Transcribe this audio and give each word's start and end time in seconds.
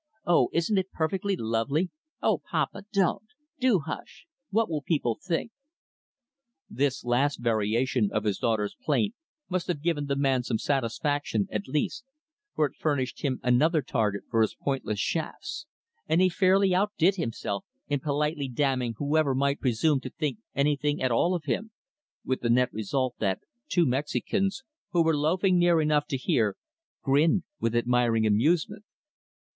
Oh 0.25 0.49
isn't 0.51 0.79
it 0.79 0.89
perfectly 0.91 1.35
lovely! 1.35 1.91
O 2.23 2.39
papa, 2.49 2.85
don't! 2.91 3.27
Do 3.59 3.81
hush! 3.81 4.25
What 4.49 4.67
will 4.67 4.81
people 4.81 5.19
think?" 5.23 5.51
This 6.67 7.05
last 7.05 7.37
variation 7.37 8.09
of 8.11 8.23
his 8.23 8.39
daughter's 8.39 8.75
plaint 8.83 9.13
must 9.47 9.67
have 9.67 9.83
given 9.83 10.07
the 10.07 10.15
man 10.15 10.41
some 10.41 10.57
satisfaction, 10.57 11.45
at 11.51 11.67
least, 11.67 12.03
for 12.55 12.65
it 12.65 12.75
furnished 12.79 13.21
him 13.21 13.39
another 13.43 13.83
target 13.83 14.23
for 14.27 14.41
his 14.41 14.55
pointless 14.55 14.97
shafts; 14.97 15.67
and 16.07 16.19
he 16.19 16.29
fairly 16.29 16.73
outdid 16.73 17.17
himself 17.17 17.63
in 17.87 17.99
politely 17.99 18.47
damning 18.47 18.95
whoever 18.97 19.35
might 19.35 19.59
presume 19.61 19.99
to 19.99 20.09
think 20.09 20.39
anything 20.55 20.99
at 20.99 21.11
all 21.11 21.35
of 21.35 21.43
him; 21.43 21.69
with 22.25 22.41
the 22.41 22.49
net 22.49 22.73
result 22.73 23.13
that 23.19 23.41
two 23.67 23.85
Mexicans, 23.85 24.63
who 24.93 25.03
were 25.03 25.15
loafing 25.15 25.59
near 25.59 25.79
enough 25.79 26.07
to 26.07 26.17
hear, 26.17 26.57
grinned 27.03 27.43
with 27.59 27.75
admiring 27.75 28.25
amusement. 28.25 28.83